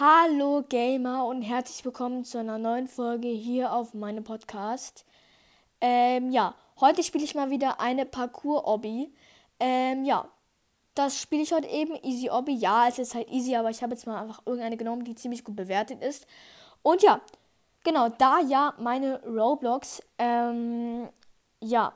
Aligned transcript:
Hallo 0.00 0.62
Gamer 0.68 1.26
und 1.26 1.42
herzlich 1.42 1.84
willkommen 1.84 2.24
zu 2.24 2.38
einer 2.38 2.56
neuen 2.56 2.86
Folge 2.86 3.26
hier 3.26 3.72
auf 3.72 3.94
meinem 3.94 4.22
Podcast. 4.22 5.04
Ähm, 5.80 6.30
ja, 6.30 6.54
heute 6.78 7.02
spiele 7.02 7.24
ich 7.24 7.34
mal 7.34 7.50
wieder 7.50 7.80
eine 7.80 8.06
Parcours-Obby. 8.06 9.12
Ähm, 9.58 10.04
ja, 10.04 10.28
das 10.94 11.20
spiele 11.20 11.42
ich 11.42 11.52
heute 11.52 11.66
eben. 11.66 11.96
Easy 12.04 12.30
Obby. 12.30 12.54
Ja, 12.54 12.86
es 12.86 13.00
ist 13.00 13.16
halt 13.16 13.28
easy, 13.28 13.56
aber 13.56 13.70
ich 13.70 13.82
habe 13.82 13.92
jetzt 13.92 14.06
mal 14.06 14.22
einfach 14.22 14.40
irgendeine 14.46 14.76
genommen, 14.76 15.02
die 15.02 15.16
ziemlich 15.16 15.42
gut 15.42 15.56
bewertet 15.56 16.00
ist. 16.00 16.28
Und 16.82 17.02
ja, 17.02 17.20
genau, 17.82 18.08
da 18.08 18.38
ja 18.38 18.74
meine 18.78 19.20
Roblox, 19.24 20.00
ähm, 20.18 21.08
ja, 21.60 21.92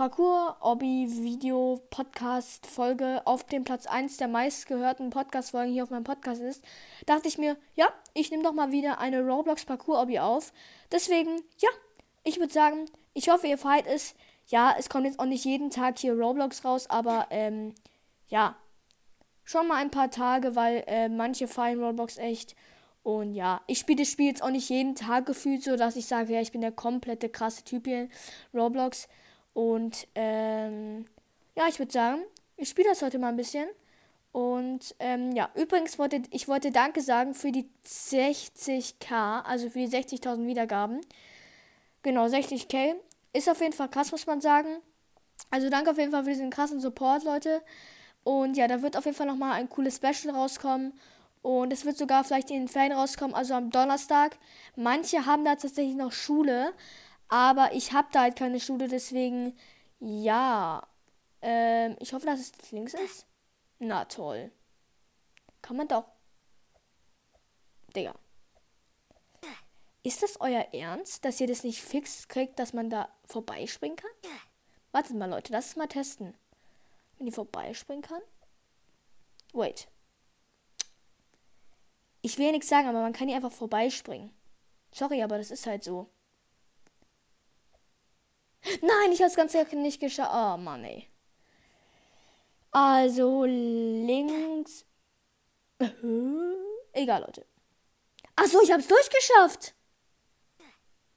Parcours, 0.00 0.54
Hobby, 0.62 1.06
Video, 1.10 1.82
Podcast, 1.90 2.66
Folge 2.66 3.20
auf 3.26 3.44
dem 3.44 3.64
Platz 3.64 3.84
1 3.84 4.16
der 4.16 4.28
meistgehörten 4.28 5.10
Podcast-Folgen 5.10 5.74
hier 5.74 5.82
auf 5.82 5.90
meinem 5.90 6.04
Podcast 6.04 6.40
ist, 6.40 6.64
dachte 7.04 7.28
ich 7.28 7.36
mir, 7.36 7.58
ja, 7.74 7.86
ich 8.14 8.30
nehme 8.30 8.42
doch 8.42 8.54
mal 8.54 8.72
wieder 8.72 8.98
eine 8.98 9.20
Roblox 9.20 9.66
Parcours 9.66 10.00
Hobby 10.00 10.18
auf. 10.18 10.54
Deswegen, 10.90 11.42
ja, 11.58 11.68
ich 12.24 12.38
würde 12.40 12.50
sagen, 12.50 12.86
ich 13.12 13.28
hoffe, 13.28 13.46
ihr 13.46 13.58
feiert 13.58 13.86
es. 13.86 14.14
Ja, 14.46 14.74
es 14.78 14.88
kommt 14.88 15.04
jetzt 15.04 15.20
auch 15.20 15.26
nicht 15.26 15.44
jeden 15.44 15.68
Tag 15.68 15.98
hier 15.98 16.14
Roblox 16.14 16.64
raus, 16.64 16.88
aber 16.88 17.26
ähm, 17.28 17.74
ja, 18.28 18.56
schon 19.44 19.68
mal 19.68 19.82
ein 19.82 19.90
paar 19.90 20.10
Tage, 20.10 20.56
weil 20.56 20.82
äh, 20.86 21.10
manche 21.10 21.46
feiern 21.46 21.84
Roblox 21.84 22.16
echt. 22.16 22.56
Und 23.02 23.34
ja, 23.34 23.60
ich 23.66 23.78
spiele 23.78 23.98
das 23.98 24.08
Spiel 24.08 24.28
jetzt 24.28 24.42
auch 24.42 24.48
nicht 24.48 24.70
jeden 24.70 24.94
Tag 24.94 25.26
gefühlt 25.26 25.62
so, 25.62 25.76
dass 25.76 25.96
ich 25.96 26.06
sage, 26.06 26.32
ja, 26.32 26.40
ich 26.40 26.52
bin 26.52 26.62
der 26.62 26.72
komplette 26.72 27.28
krasse 27.28 27.64
Typ 27.64 27.86
hier 27.86 28.04
in 28.04 28.10
Roblox. 28.54 29.06
Und 29.52 30.06
ähm, 30.14 31.04
ja, 31.56 31.66
ich 31.68 31.78
würde 31.78 31.92
sagen, 31.92 32.22
ich 32.56 32.68
spiele 32.68 32.88
das 32.88 33.02
heute 33.02 33.18
mal 33.18 33.28
ein 33.28 33.36
bisschen. 33.36 33.68
Und 34.32 34.94
ähm, 35.00 35.32
ja, 35.32 35.50
übrigens 35.54 35.98
wollte 35.98 36.22
ich 36.30 36.46
wollte 36.46 36.70
Danke 36.70 37.00
sagen 37.00 37.34
für 37.34 37.50
die 37.50 37.68
60k, 37.84 39.42
also 39.42 39.70
für 39.70 39.80
die 39.80 39.88
60.000 39.88 40.46
Wiedergaben. 40.46 41.00
Genau, 42.02 42.26
60k. 42.26 42.94
Ist 43.32 43.48
auf 43.48 43.60
jeden 43.60 43.72
Fall 43.72 43.88
krass, 43.88 44.12
muss 44.12 44.26
man 44.26 44.40
sagen. 44.40 44.68
Also 45.50 45.68
danke 45.68 45.90
auf 45.90 45.98
jeden 45.98 46.10
Fall 46.10 46.24
für 46.24 46.30
diesen 46.30 46.50
krassen 46.50 46.80
Support, 46.80 47.24
Leute. 47.24 47.62
Und 48.24 48.56
ja, 48.56 48.68
da 48.68 48.82
wird 48.82 48.96
auf 48.96 49.04
jeden 49.04 49.16
Fall 49.16 49.26
nochmal 49.26 49.52
ein 49.52 49.68
cooles 49.68 49.96
Special 49.96 50.34
rauskommen. 50.34 50.92
Und 51.42 51.72
es 51.72 51.84
wird 51.84 51.96
sogar 51.96 52.22
vielleicht 52.24 52.50
in 52.50 52.58
den 52.58 52.68
Ferien 52.68 52.92
rauskommen, 52.92 53.34
also 53.34 53.54
am 53.54 53.70
Donnerstag. 53.70 54.36
Manche 54.76 55.24
haben 55.24 55.44
da 55.44 55.56
tatsächlich 55.56 55.96
noch 55.96 56.12
Schule. 56.12 56.72
Aber 57.30 57.72
ich 57.72 57.92
habe 57.92 58.08
da 58.12 58.22
halt 58.22 58.36
keine 58.36 58.58
Schule, 58.60 58.88
deswegen 58.88 59.56
ja. 60.00 60.86
Ähm, 61.40 61.96
ich 62.00 62.12
hoffe, 62.12 62.26
dass 62.26 62.40
es 62.40 62.72
links 62.72 62.92
ist. 62.92 63.24
Na 63.78 64.04
toll. 64.04 64.50
Kann 65.62 65.76
man 65.76 65.88
doch. 65.88 66.04
Digga. 67.94 68.14
Ist 70.02 70.22
das 70.22 70.40
euer 70.40 70.66
Ernst, 70.72 71.24
dass 71.24 71.40
ihr 71.40 71.46
das 71.46 71.62
nicht 71.62 71.82
fix 71.82 72.26
kriegt, 72.26 72.58
dass 72.58 72.72
man 72.72 72.90
da 72.90 73.08
vorbeispringen 73.24 73.96
kann? 73.96 74.10
Wartet 74.92 75.16
mal, 75.16 75.30
Leute, 75.30 75.52
lass 75.52 75.68
es 75.68 75.76
mal 75.76 75.86
testen. 75.86 76.34
Wenn 77.18 77.28
ich 77.28 77.34
vorbeispringen 77.34 78.02
kann? 78.02 78.22
Wait. 79.52 79.88
Ich 82.22 82.38
will 82.38 82.46
ja 82.46 82.52
nichts 82.52 82.68
sagen, 82.68 82.88
aber 82.88 83.02
man 83.02 83.12
kann 83.12 83.28
hier 83.28 83.36
einfach 83.36 83.52
vorbeispringen. 83.52 84.34
Sorry, 84.92 85.22
aber 85.22 85.38
das 85.38 85.50
ist 85.50 85.66
halt 85.66 85.84
so. 85.84 86.10
Nein, 88.82 89.12
ich 89.12 89.20
habe 89.20 89.30
das 89.30 89.36
Ganze 89.36 89.64
nicht 89.76 90.00
geschafft. 90.00 90.30
Oh 90.32 90.56
Mann, 90.56 90.84
ey. 90.84 91.08
Also 92.70 93.44
links. 93.44 94.84
Egal, 96.92 97.22
Leute. 97.22 97.46
Ach 98.36 98.46
so, 98.46 98.62
ich 98.62 98.70
habe 98.70 98.80
es 98.80 98.88
durchgeschafft. 98.88 99.74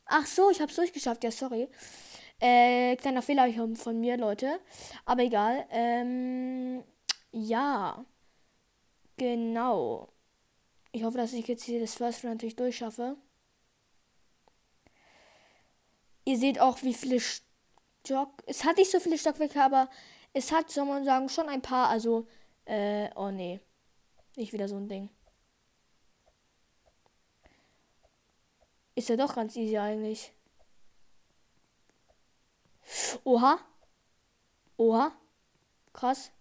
Ach 0.06 0.26
so, 0.26 0.50
ich 0.50 0.60
habe 0.62 0.70
es 0.70 0.76
durchgeschafft. 0.76 1.24
Ja, 1.24 1.32
sorry. 1.32 1.70
Äh, 2.40 2.96
kleiner 2.98 3.22
Fehler 3.22 3.48
von 3.76 4.00
mir, 4.00 4.18
Leute. 4.18 4.60
Aber 5.06 5.24
egal. 5.24 5.66
Ähm, 5.70 6.84
ja. 7.32 8.06
Genau. 9.18 10.10
Ich 10.92 11.04
hoffe, 11.04 11.18
dass 11.18 11.34
ich 11.34 11.48
jetzt 11.48 11.64
hier 11.64 11.80
das 11.80 11.96
First 11.96 12.24
Run 12.24 12.32
natürlich 12.32 12.56
durchschaffe. 12.56 13.18
Ihr 16.26 16.38
seht 16.38 16.60
auch, 16.60 16.82
wie 16.84 16.94
viele 16.94 17.20
Stock. 17.20 18.44
Es 18.46 18.64
hat 18.64 18.78
nicht 18.78 18.92
so 18.92 19.00
viele 19.00 19.18
Stockwerke, 19.18 19.62
aber 19.62 19.90
es 20.34 20.52
hat, 20.52 20.70
soll 20.70 20.86
man 20.86 21.06
sagen, 21.06 21.30
schon 21.30 21.50
ein 21.50 21.62
paar. 21.62 21.90
Also, 21.90 22.28
äh, 22.66 23.10
oh 23.16 23.32
nee. 23.32 23.60
Nicht 24.36 24.54
wieder 24.54 24.68
so 24.68 24.78
ein 24.78 24.88
Ding. 24.88 25.10
Ist 28.96 29.10
ja 29.10 29.16
doch 29.16 29.36
ganz 29.36 29.56
easy 29.56 29.78
eigentlich. 29.78 30.34
Oha. 33.24 33.60
Oha. 34.78 35.12
Krass. 35.94 36.32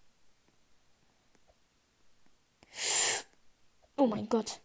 Oh 3.97 4.07
mein 4.07 4.29
Gott. 4.29 4.61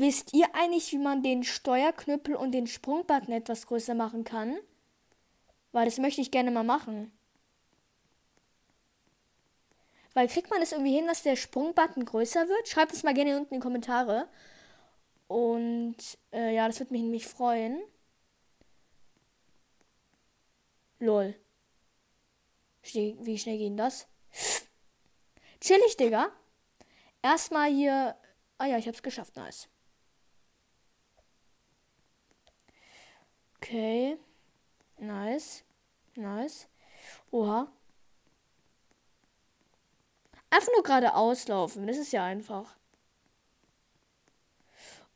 Wisst 0.00 0.32
ihr 0.32 0.46
eigentlich, 0.54 0.92
wie 0.92 0.98
man 0.98 1.24
den 1.24 1.42
Steuerknüppel 1.42 2.36
und 2.36 2.52
den 2.52 2.68
Sprungbutton 2.68 3.32
etwas 3.32 3.66
größer 3.66 3.94
machen 3.94 4.22
kann? 4.22 4.56
Weil 5.72 5.86
das 5.86 5.98
möchte 5.98 6.20
ich 6.20 6.30
gerne 6.30 6.52
mal 6.52 6.62
machen. 6.62 7.10
Weil 10.14 10.28
kriegt 10.28 10.50
man 10.50 10.62
es 10.62 10.70
irgendwie 10.70 10.94
hin, 10.94 11.08
dass 11.08 11.24
der 11.24 11.34
Sprungbutton 11.34 12.04
größer 12.04 12.48
wird? 12.48 12.68
Schreibt 12.68 12.92
es 12.92 13.02
mal 13.02 13.12
gerne 13.12 13.36
unten 13.36 13.54
in 13.54 13.60
die 13.60 13.64
Kommentare. 13.64 14.28
Und 15.26 15.96
äh, 16.32 16.54
ja, 16.54 16.68
das 16.68 16.78
würde 16.78 16.92
mich 16.92 17.02
nämlich 17.02 17.26
freuen. 17.26 17.82
Lol. 21.00 21.34
Wie 22.84 23.36
schnell 23.36 23.58
geht 23.58 23.76
das? 23.76 24.06
Chillig, 25.60 25.96
Digga. 25.96 26.30
Erstmal 27.20 27.68
hier. 27.68 28.16
Ah 28.58 28.66
ja, 28.66 28.78
ich 28.78 28.86
hab's 28.86 29.02
geschafft. 29.02 29.34
Nice. 29.34 29.68
Okay. 33.60 34.18
Nice. 34.98 35.64
Nice. 36.16 36.68
Oha. 37.30 37.68
Einfach 40.50 40.72
nur 40.74 40.82
gerade 40.82 41.14
auslaufen. 41.14 41.86
Das 41.86 41.96
ist 41.96 42.12
ja 42.12 42.24
einfach. 42.24 42.76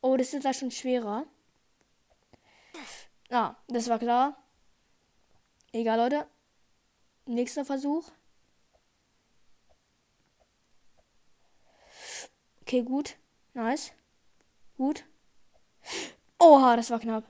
Oh, 0.01 0.17
das 0.17 0.33
ist 0.33 0.45
da 0.45 0.53
schon 0.53 0.71
schwerer. 0.71 1.25
Ah, 3.29 3.55
das 3.67 3.87
war 3.89 3.99
klar. 3.99 4.37
Egal, 5.71 5.97
Leute. 5.97 6.27
Nächster 7.25 7.65
Versuch. 7.65 8.11
Okay, 12.61 12.83
gut. 12.83 13.15
Nice. 13.53 13.91
Gut. 14.77 15.05
Oha, 16.39 16.75
das 16.75 16.89
war 16.91 16.99
knapp. 16.99 17.23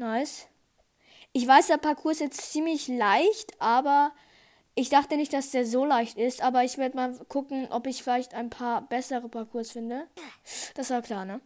Nice. 0.00 0.48
Ich 1.32 1.46
weiß, 1.46 1.66
der 1.66 1.76
Parcours 1.76 2.14
ist 2.14 2.20
jetzt 2.20 2.52
ziemlich 2.52 2.88
leicht, 2.88 3.60
aber 3.60 4.14
ich 4.74 4.88
dachte 4.88 5.18
nicht, 5.18 5.34
dass 5.34 5.50
der 5.50 5.66
so 5.66 5.84
leicht 5.84 6.16
ist. 6.16 6.40
Aber 6.40 6.64
ich 6.64 6.78
werde 6.78 6.96
mal 6.96 7.14
gucken, 7.26 7.68
ob 7.70 7.86
ich 7.86 8.02
vielleicht 8.02 8.32
ein 8.32 8.48
paar 8.48 8.80
bessere 8.88 9.28
Parcours 9.28 9.72
finde. 9.72 10.08
Das 10.74 10.88
war 10.88 11.02
klar, 11.02 11.26
ne? 11.26 11.42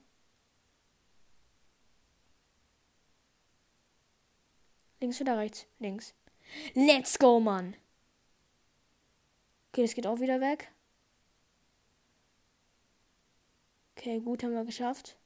Links 5.00 5.20
oder 5.20 5.37
rechts? 5.37 5.67
Links. 5.81 6.14
Let's 6.75 7.19
go, 7.19 7.40
Mann. 7.40 7.75
Okay, 9.73 9.82
das 9.82 9.96
geht 9.96 10.06
auch 10.06 10.20
wieder 10.20 10.40
weg. 10.40 10.70
Okay, 13.96 14.20
gut, 14.20 14.44
haben 14.44 14.55
wir 14.55 14.64
geschafft. 14.64 15.17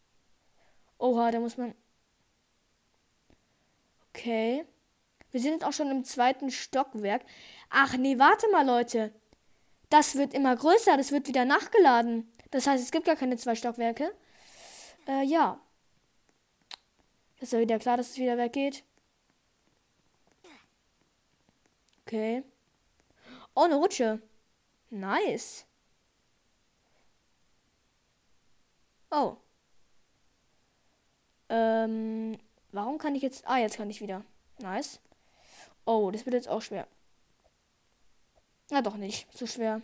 Oha, 0.97 1.31
da 1.31 1.41
muss 1.41 1.59
man 1.59 1.75
Okay. 4.19 4.65
Wir 5.31 5.41
sind 5.41 5.53
jetzt 5.53 5.65
auch 5.65 5.73
schon 5.73 5.91
im 5.91 6.05
zweiten 6.05 6.51
Stockwerk. 6.51 7.23
Ach 7.71 7.97
nee, 7.97 8.19
warte 8.19 8.51
mal, 8.51 8.67
Leute. 8.67 9.13
Das 9.91 10.17
wird 10.17 10.35
immer 10.35 10.57
größer, 10.57 10.97
das 10.97 11.13
wird 11.13 11.29
wieder 11.29 11.45
nachgeladen. 11.45 12.33
Das 12.51 12.67
heißt, 12.67 12.83
es 12.83 12.91
gibt 12.91 13.07
gar 13.07 13.17
keine 13.17 13.37
zwei 13.37 13.55
Stockwerke. 13.55 14.13
Äh, 15.07 15.23
ja. 15.25 15.61
Ist 17.39 17.53
ja 17.53 17.61
wieder 17.61 17.79
klar, 17.79 17.97
dass 17.97 18.11
es 18.11 18.19
wieder 18.19 18.37
weggeht. 18.37 18.83
Okay. 22.03 22.43
Oh, 23.55 23.63
eine 23.63 23.77
Rutsche. 23.77 24.21
Nice. 24.91 25.65
Oh. 29.11 29.37
Ähm, 31.51 32.37
Warum 32.73 32.99
kann 32.99 33.15
ich 33.15 33.23
jetzt. 33.23 33.47
Ah, 33.47 33.59
jetzt 33.59 33.77
kann 33.77 33.91
ich 33.91 34.01
wieder. 34.01 34.25
Nice. 34.59 35.01
Oh, 35.85 36.11
das 36.11 36.27
wird 36.27 36.35
jetzt 36.35 36.49
auch 36.49 36.63
schwer. 36.63 36.87
Na 38.71 38.83
doch 38.83 38.97
nicht. 38.97 39.27
So 39.37 39.47
schwer. 39.47 39.81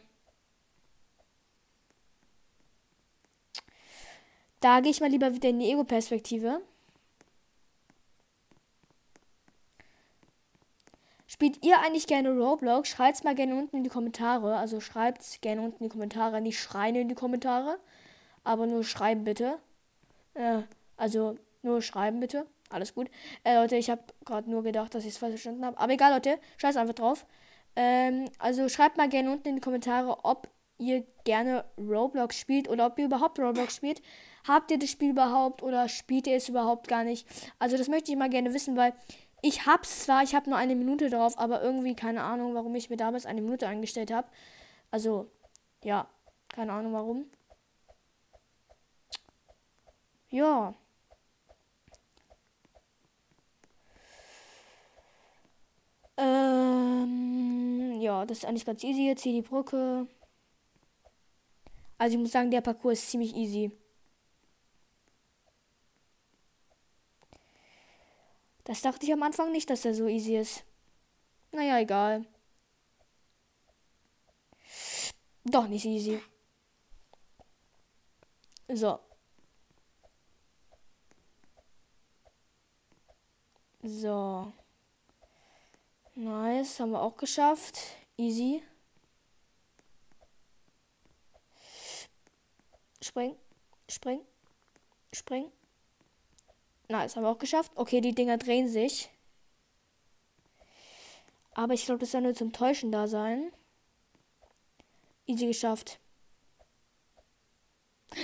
Da 4.61 4.81
gehe 4.81 4.91
ich 4.91 5.01
mal 5.01 5.11
lieber 5.11 5.35
wieder 5.35 5.51
in 5.51 5.59
die 5.59 5.71
Ego-Perspektive. 5.71 6.61
Spielt 11.27 11.65
ihr 11.65 11.81
eigentlich 11.81 12.07
gerne 12.07 12.31
Roblox? 12.31 12.89
Schreibt's 12.89 13.25
mal 13.25 13.35
gerne 13.35 13.57
unten 13.57 13.79
in 13.79 13.85
die 13.85 13.91
Kommentare. 13.91 14.57
Also 14.57 14.81
schreibt's 14.81 15.41
gerne 15.41 15.63
unten 15.63 15.83
in 15.83 15.89
die 15.89 15.93
Kommentare. 15.93 16.41
Nicht 16.41 16.61
schreien 16.61 16.95
in 16.95 17.09
die 17.09 17.15
Kommentare. 17.15 17.79
Aber 18.45 18.67
nur 18.67 18.85
schreiben 18.85 19.25
bitte. 19.25 19.59
Äh, 20.35 20.63
also 20.97 21.37
nur 21.63 21.83
schreiben 21.83 22.21
bitte. 22.21 22.47
Alles 22.75 22.95
gut. 22.95 23.09
Äh, 23.45 23.55
Leute, 23.55 23.77
ich 23.77 23.89
habe 23.89 24.03
gerade 24.25 24.51
nur 24.51 24.63
gedacht, 24.65 24.95
dass 24.95 25.05
ich 25.05 25.11
es 25.11 25.19
falsch 25.19 25.35
verstanden 25.35 25.65
habe. 25.65 25.79
Aber 25.79 25.93
egal, 25.93 26.13
Leute. 26.13 26.39
Scheiß 26.57 26.77
einfach 26.77 26.95
drauf. 26.95 27.25
Ähm, 27.77 28.25
also 28.39 28.69
schreibt 28.69 28.97
mal 28.97 29.09
gerne 29.09 29.31
unten 29.31 29.49
in 29.49 29.55
die 29.57 29.61
Kommentare, 29.61 30.25
ob 30.25 30.49
ihr 30.79 31.07
gerne 31.25 31.65
Roblox 31.79 32.37
spielt 32.39 32.69
oder 32.69 32.87
ob 32.87 32.99
ihr 32.99 33.07
überhaupt 33.07 33.39
Roblox 33.39 33.77
spielt. 33.77 34.03
Habt 34.47 34.73
ihr 34.73 34.79
das 34.79 34.91
Spiel 34.91 35.11
überhaupt 35.11 35.63
oder 35.63 35.89
spielt 35.89 36.27
ihr 36.27 36.37
es 36.37 36.49
überhaupt 36.49 36.89
gar 36.89 37.05
nicht? 37.05 37.27
Also 37.59 37.77
das 37.77 37.89
möchte 37.89 38.11
ich 38.11 38.19
mal 38.19 38.29
gerne 38.29 38.53
wissen, 38.53 38.77
weil 38.77 38.93
ich 39.41 39.67
hab's 39.67 40.05
zwar, 40.05 40.23
ich 40.23 40.35
habe 40.35 40.51
nur 40.51 40.59
eine 40.59 40.75
Minute 40.75 41.11
drauf, 41.11 41.39
aber 41.39 41.63
irgendwie 41.63 41.95
keine 41.95 42.23
Ahnung, 42.23 42.55
warum 42.55 42.75
ich 42.75 42.91
mir 42.91 42.97
damals 42.97 43.25
eine 43.25 43.41
Minute 43.41 43.69
eingestellt 43.69 44.13
habe. 44.13 44.27
Also, 44.91 45.31
ja, 45.85 46.09
keine 46.49 46.73
Ahnung 46.73 46.93
warum. 46.93 47.27
Ja. 50.29 50.75
Ähm, 56.17 58.01
ja, 58.01 58.25
das 58.27 58.39
ist 58.39 58.45
eigentlich 58.45 58.65
ganz 58.65 58.83
easy. 58.85 59.07
Jetzt 59.07 59.23
hier 59.23 59.33
die 59.33 59.43
Brücke. 59.43 60.07
Also 61.99 62.17
ich 62.17 62.21
muss 62.21 62.33
sagen, 62.33 62.51
der 62.51 62.61
Parcours 62.61 63.01
ist 63.01 63.11
ziemlich 63.11 63.35
easy. 63.35 63.71
Das 68.65 68.81
dachte 68.83 69.05
ich 69.07 69.13
am 69.13 69.23
Anfang 69.23 69.53
nicht, 69.53 69.69
dass 69.71 69.85
er 69.85 69.95
so 69.95 70.07
easy 70.07 70.37
ist. 70.37 70.65
Naja, 71.53 71.79
egal. 71.79 72.27
Doch 75.45 75.69
nicht 75.69 75.85
easy. 75.85 76.21
So. 78.69 78.99
So. 83.83 84.53
Nice, 86.15 86.79
haben 86.79 86.93
wir 86.93 87.03
auch 87.03 87.17
geschafft. 87.17 87.79
Easy. 88.17 88.63
Spring, 93.03 93.37
spring, 93.91 94.21
spring. 95.13 95.51
Nice, 96.89 97.17
haben 97.17 97.25
wir 97.25 97.31
auch 97.31 97.39
geschafft. 97.39 97.73
Okay, 97.75 98.01
die 98.01 98.15
Dinger 98.15 98.39
drehen 98.39 98.69
sich. 98.69 99.11
Aber 101.55 101.75
ich 101.75 101.85
glaube, 101.85 102.01
das 102.01 102.13
soll 102.13 102.23
nur 102.23 102.35
zum 102.35 102.53
Täuschen 102.53 102.93
da 102.93 103.07
sein. 103.07 103.53
Easy 105.27 105.47
geschafft. 105.47 105.99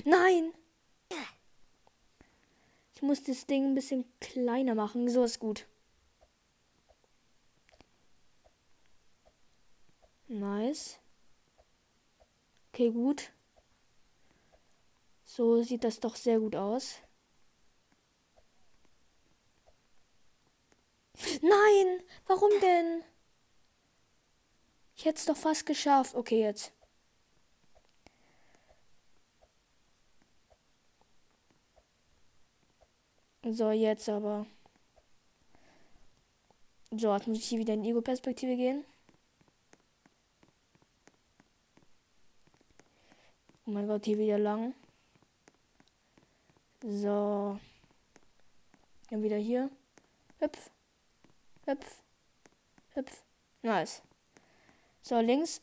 Nein! 0.05 0.53
Ich 2.95 3.03
muss 3.03 3.23
das 3.23 3.47
Ding 3.47 3.65
ein 3.65 3.75
bisschen 3.75 4.05
kleiner 4.21 4.75
machen. 4.75 5.09
So 5.09 5.25
ist 5.25 5.39
gut. 5.39 5.67
Nice. 10.31 11.01
Okay, 12.73 12.91
gut. 12.93 13.33
So 15.25 15.63
sieht 15.63 15.83
das 15.83 15.99
doch 15.99 16.15
sehr 16.15 16.39
gut 16.39 16.55
aus. 16.55 17.01
Nein! 21.43 22.01
Warum 22.27 22.51
denn? 22.61 23.03
Ich 24.97 25.05
hätte 25.05 25.19
es 25.19 25.27
doch 25.27 25.37
fast 25.37 25.67
geschafft. 25.67 26.15
Okay, 26.15 26.41
jetzt. 26.43 26.73
So, 33.43 33.73
jetzt 33.73 34.09
aber. 34.09 34.47
So, 36.93 37.13
jetzt 37.15 37.27
muss 37.27 37.39
ich 37.39 37.49
hier 37.49 37.59
wieder 37.59 37.75
in 37.75 37.85
Ego-Perspektive 37.85 38.57
gehen. 38.57 38.85
Mein 43.81 43.89
Gott, 43.89 44.05
hier 44.05 44.19
wieder 44.19 44.39
lang. 44.39 44.75
So. 46.83 47.59
Dann 49.09 49.23
wieder 49.23 49.39
hier. 49.39 49.71
Hüpf. 50.39 50.71
Hüpf. 51.65 52.03
Hüpf. 52.91 53.25
Nice. 53.63 54.03
So, 55.01 55.19
links. 55.21 55.63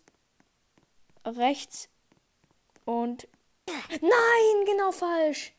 Rechts. 1.25 1.89
Und. 2.85 3.27
Nein, 4.01 4.65
genau 4.65 4.91
falsch. 4.91 5.53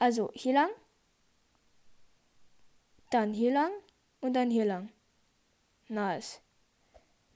Also, 0.00 0.32
hier 0.34 0.54
lang. 0.54 0.70
Dann 3.10 3.32
hier 3.32 3.52
lang. 3.52 3.70
Und 4.20 4.32
dann 4.32 4.50
hier 4.50 4.64
lang. 4.64 4.90
Nice. 5.86 6.40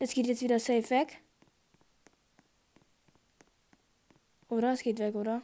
Das 0.00 0.14
geht 0.14 0.26
jetzt 0.26 0.42
wieder 0.42 0.58
safe 0.58 0.90
weg. 0.90 1.20
Oder? 4.48 4.72
Es 4.72 4.82
geht 4.82 4.98
weg, 4.98 5.14
oder? 5.14 5.42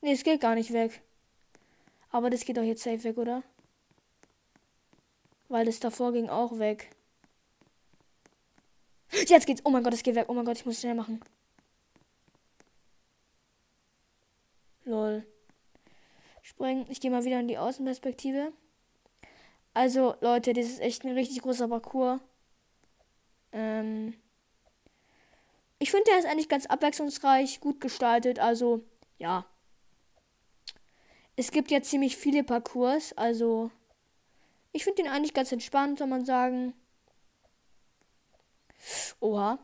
Ne, 0.00 0.12
es 0.12 0.22
geht 0.22 0.40
gar 0.40 0.54
nicht 0.54 0.72
weg. 0.72 1.02
Aber 2.10 2.30
das 2.30 2.44
geht 2.44 2.56
doch 2.56 2.62
jetzt 2.62 2.82
safe 2.82 3.04
weg, 3.04 3.18
oder? 3.18 3.42
Weil 5.48 5.66
das 5.66 5.80
davor 5.80 6.12
ging 6.12 6.28
auch 6.28 6.58
weg. 6.58 6.90
Jetzt 9.10 9.46
geht's. 9.46 9.62
Oh 9.64 9.70
mein 9.70 9.82
Gott, 9.82 9.94
es 9.94 10.02
geht 10.02 10.14
weg. 10.14 10.26
Oh 10.28 10.34
mein 10.34 10.44
Gott, 10.44 10.58
ich 10.58 10.66
muss 10.66 10.80
schnell 10.80 10.94
machen. 10.94 11.20
Lol. 14.84 15.26
Springen. 16.42 16.86
Ich 16.88 17.00
gehe 17.00 17.10
mal 17.10 17.24
wieder 17.24 17.40
in 17.40 17.48
die 17.48 17.58
Außenperspektive. 17.58 18.52
Also, 19.74 20.14
Leute, 20.20 20.52
das 20.52 20.66
ist 20.66 20.80
echt 20.80 21.04
ein 21.04 21.14
richtig 21.14 21.42
großer 21.42 21.68
Parcours. 21.68 22.20
Ähm. 23.52 23.87
Ich 25.88 25.92
finde, 25.92 26.10
der 26.10 26.18
ist 26.18 26.26
eigentlich 26.26 26.50
ganz 26.50 26.66
abwechslungsreich, 26.66 27.60
gut 27.60 27.80
gestaltet. 27.80 28.38
Also, 28.40 28.84
ja. 29.16 29.46
Es 31.34 31.50
gibt 31.50 31.70
ja 31.70 31.80
ziemlich 31.80 32.14
viele 32.14 32.44
Parcours. 32.44 33.14
Also, 33.14 33.70
ich 34.72 34.84
finde 34.84 35.04
den 35.04 35.10
eigentlich 35.10 35.32
ganz 35.32 35.50
entspannt, 35.50 35.98
soll 35.98 36.08
man 36.08 36.26
sagen. 36.26 36.74
Oha. 39.20 39.58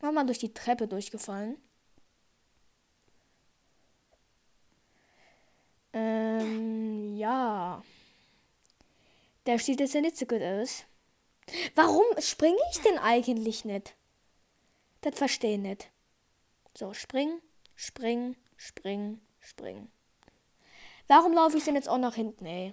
War 0.00 0.12
mal 0.12 0.26
durch 0.26 0.40
die 0.40 0.52
Treppe 0.52 0.86
durchgefallen. 0.88 1.56
Ähm, 5.94 7.16
ja. 7.16 7.82
Der 9.46 9.58
steht 9.58 9.80
jetzt 9.80 9.94
ja 9.94 10.02
nicht 10.02 10.18
so 10.18 10.26
gut 10.26 10.42
aus. 10.42 10.84
Warum 11.74 12.04
springe 12.18 12.58
ich 12.72 12.82
denn 12.82 12.98
eigentlich 12.98 13.64
nicht? 13.64 13.96
Das 15.04 15.18
verstehe 15.18 15.56
ich 15.56 15.60
nicht. 15.60 15.90
So, 16.74 16.94
spring, 16.94 17.42
spring, 17.76 18.36
spring, 18.56 19.20
spring. 19.38 19.90
Warum 21.08 21.34
laufe 21.34 21.58
ich 21.58 21.64
denn 21.64 21.74
jetzt 21.74 21.90
auch 21.90 21.98
nach 21.98 22.14
hinten, 22.14 22.46
ey? 22.46 22.72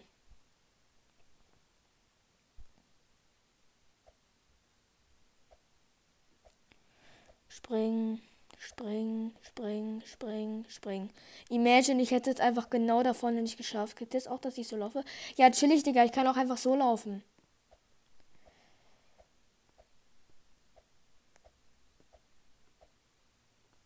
Spring, 7.49 8.21
spring, 8.57 9.35
spring, 9.41 10.01
spring, 10.05 10.65
spring. 10.69 11.09
Imagine, 11.49 12.01
ich 12.01 12.11
hätte 12.11 12.31
es 12.31 12.39
einfach 12.39 12.69
genau 12.69 13.03
da 13.03 13.13
vorne 13.13 13.41
nicht 13.41 13.57
geschafft. 13.57 13.97
Gibt 13.97 14.15
es 14.15 14.27
auch, 14.27 14.39
dass 14.39 14.57
ich 14.57 14.69
so 14.69 14.77
laufe? 14.77 15.03
Ja, 15.35 15.51
chillig, 15.51 15.83
Digga. 15.83 16.05
Ich 16.05 16.13
kann 16.13 16.27
auch 16.27 16.37
einfach 16.37 16.57
so 16.57 16.75
laufen. 16.75 17.25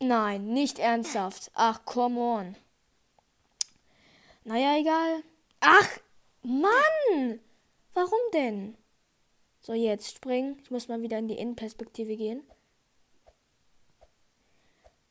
Nein, 0.07 0.53
nicht 0.53 0.77
ernsthaft. 0.77 1.49
Ach, 1.55 1.83
come 1.83 2.19
on. 2.19 2.55
Naja, 4.43 4.77
egal. 4.77 5.23
Ach, 5.61 5.89
Mann! 6.43 7.39
Warum 7.93 8.19
denn? 8.31 8.77
So, 9.61 9.73
jetzt 9.73 10.15
springen. 10.15 10.59
Ich 10.61 10.69
muss 10.69 10.87
mal 10.87 11.01
wieder 11.01 11.17
in 11.17 11.27
die 11.27 11.39
Innenperspektive 11.39 12.15
gehen. 12.15 12.43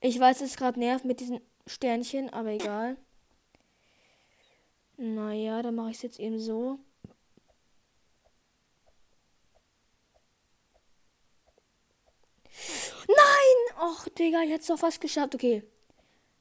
Ich 0.00 0.20
weiß, 0.20 0.42
es 0.42 0.56
gerade 0.56 0.78
nervt 0.78 1.04
mit 1.04 1.18
diesen 1.18 1.40
Sternchen, 1.66 2.30
aber 2.30 2.50
egal. 2.50 2.96
Naja, 4.96 5.60
dann 5.62 5.74
mache 5.74 5.90
ich 5.90 5.96
es 5.96 6.02
jetzt 6.02 6.20
eben 6.20 6.38
so. 6.38 6.78
Nein! 13.08 13.63
Och, 13.81 14.09
Digga, 14.19 14.43
es 14.45 14.66
doch 14.66 14.78
fast 14.78 15.00
geschafft. 15.00 15.35
Okay. 15.35 15.62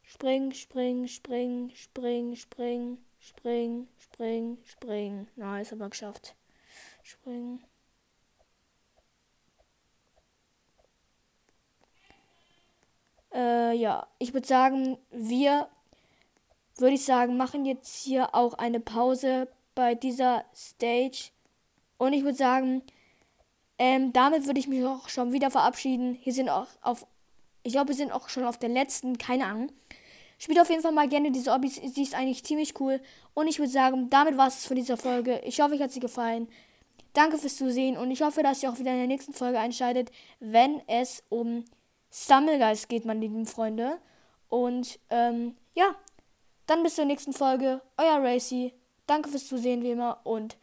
Spring, 0.04 0.52
spring, 0.54 1.08
spring, 1.08 1.72
spring, 1.76 2.36
spring, 2.36 2.98
spring, 3.20 3.88
spring, 3.98 4.58
spring. 4.64 5.28
Nice, 5.36 5.74
aber 5.74 5.90
geschafft. 5.90 6.36
Spring. 7.04 7.64
Äh, 13.34 13.76
ja, 13.76 14.08
ich 14.20 14.34
würde 14.34 14.48
sagen, 14.48 14.98
wir, 15.10 15.68
würde 16.78 16.94
ich 16.94 17.06
sagen, 17.06 17.36
machen 17.38 17.66
jetzt 17.66 18.04
hier 18.04 18.36
auch 18.36 18.54
eine 18.54 18.80
Pause 18.80 19.48
bei 19.74 19.96
dieser 19.96 20.46
Stage. 20.56 21.32
Und 21.98 22.14
ich 22.14 22.24
würde 22.24 22.38
sagen, 22.38 22.84
ähm, 23.80 24.14
damit 24.14 24.46
würde 24.46 24.60
ich 24.60 24.68
mich 24.68 24.86
auch 24.86 25.10
schon 25.10 25.34
wieder 25.34 25.50
verabschieden. 25.50 26.14
Hier 26.14 26.34
sind 26.34 26.50
auch 26.50 26.68
auf, 26.82 27.08
ich 27.64 27.74
glaube, 27.74 27.90
wir 27.90 27.96
sind 27.96 28.12
auch 28.12 28.30
schon 28.30 28.46
auf 28.46 28.58
der 28.58 28.70
letzten, 28.70 29.18
keine 29.18 29.46
Ahnung. 29.46 29.72
Spielt 30.38 30.60
auf 30.60 30.70
jeden 30.70 30.82
Fall 30.82 30.92
mal 30.92 31.08
gerne 31.08 31.32
diese 31.32 31.54
Hobbys, 31.54 31.76
sie 31.76 32.04
ist 32.04 32.16
eigentlich 32.16 32.44
ziemlich 32.44 32.80
cool. 32.80 33.00
Und 33.34 33.48
ich 33.48 33.60
würde 33.60 33.72
sagen, 33.72 34.10
damit 34.10 34.38
war 34.38 34.48
es 34.48 34.66
für 34.66 34.76
diese 34.76 34.98
Folge. 34.98 35.40
Ich 35.46 35.62
hoffe, 35.62 35.76
euch 35.76 35.82
hat 35.82 35.92
sie 35.92 36.00
gefallen. 36.00 36.50
Danke 37.14 37.38
fürs 37.38 37.58
Zusehen 37.58 37.96
und 37.96 38.10
ich 38.12 38.22
hoffe, 38.22 38.42
dass 38.42 38.64
ihr 38.64 38.70
auch 38.70 38.80
wieder 38.80 38.92
in 38.92 38.98
der 38.98 39.08
nächsten 39.08 39.34
Folge 39.34 39.60
einschaltet, 39.60 40.12
wenn 40.40 40.82
es 40.88 41.24
um 41.30 41.64
Stumblegeist 42.12 42.90
geht, 42.90 43.06
meine 43.06 43.20
lieben 43.20 43.46
Freunde. 43.46 44.00
Und 44.50 45.00
ähm, 45.10 45.56
ja, 45.76 45.96
dann 46.66 46.84
bis 46.84 46.96
zur 46.96 47.06
nächsten 47.06 47.34
Folge. 47.34 47.82
Euer 47.98 48.24
Racy. 48.24 48.74
Danke 49.08 49.30
fürs 49.30 49.48
Zusehen 49.48 49.84
wie 49.84 49.92
immer 49.92 50.22
und 50.24 50.58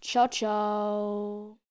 ciao, 0.00 0.28
ciao. 0.28 1.69